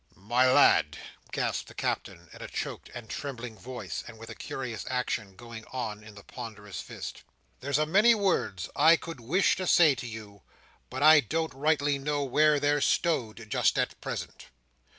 "My 0.15 0.51
lad," 0.51 0.97
gasped 1.31 1.67
the 1.67 1.75
Captain, 1.75 2.27
in 2.33 2.41
a 2.41 2.47
choked 2.47 2.89
and 2.95 3.07
trembling 3.07 3.55
voice, 3.55 4.03
and 4.07 4.17
with 4.17 4.31
a 4.31 4.33
curious 4.35 4.83
action 4.89 5.35
going 5.35 5.63
on 5.71 6.03
in 6.03 6.15
the 6.15 6.23
ponderous 6.23 6.81
fist; 6.81 7.21
"there's 7.59 7.77
a 7.77 7.85
many 7.85 8.15
words 8.15 8.67
I 8.75 8.95
could 8.95 9.19
wish 9.19 9.55
to 9.57 9.67
say 9.67 9.93
to 9.93 10.07
you, 10.07 10.41
but 10.89 11.03
I 11.03 11.19
don't 11.19 11.53
rightly 11.53 11.99
know 11.99 12.23
where 12.23 12.59
they're 12.59 12.81
stowed 12.81 13.45
just 13.47 13.77
at 13.77 14.01
present. 14.01 14.47